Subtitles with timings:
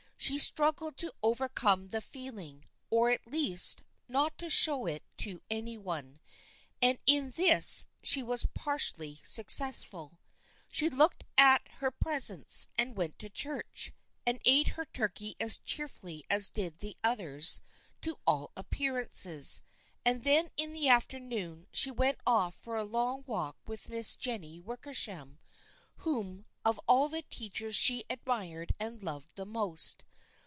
[0.23, 5.79] She struggled to overcome the feeling, or at least not to show it to any
[5.79, 6.19] one,
[6.79, 10.19] and in this she was partially successful.
[10.69, 13.93] She looked at her presents, and went to church,
[14.23, 17.63] and ate her turkey as cheerfully as did the others
[18.01, 19.63] to all appearances,
[20.05, 24.59] and then in the afternoon she went off for a long walk with Miss Jennie
[24.59, 25.39] Wicker sham,
[25.95, 30.05] whom of all the teachers she admired and loved the most.